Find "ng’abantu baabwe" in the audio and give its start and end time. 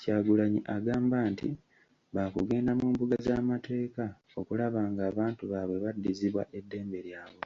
4.90-5.76